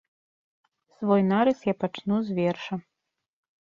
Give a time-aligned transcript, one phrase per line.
[0.95, 2.85] Свой нарыс я пачну з верша.